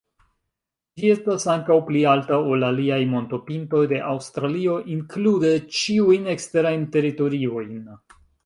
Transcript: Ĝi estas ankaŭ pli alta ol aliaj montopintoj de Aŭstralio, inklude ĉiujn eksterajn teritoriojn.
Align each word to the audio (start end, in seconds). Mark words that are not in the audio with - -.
Ĝi 1.01 1.11
estas 1.15 1.43
ankaŭ 1.55 1.75
pli 1.89 2.01
alta 2.13 2.39
ol 2.55 2.67
aliaj 2.69 2.99
montopintoj 3.13 3.83
de 3.93 4.01
Aŭstralio, 4.15 4.79
inklude 4.97 5.55
ĉiujn 5.81 6.29
eksterajn 6.37 6.93
teritoriojn. 6.97 7.79